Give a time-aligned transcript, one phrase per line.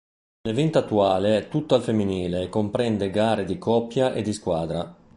[0.47, 4.95] L'evento attuale è tutto al femminile e comprende gare di coppia e di squadra.